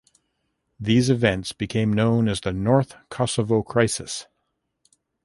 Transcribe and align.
These 0.79 1.11
events 1.11 1.51
became 1.53 1.93
known 1.93 2.27
as 2.27 2.41
the 2.41 2.51
North 2.51 2.95
Kosovo 3.09 3.61
crisis. 3.61 4.25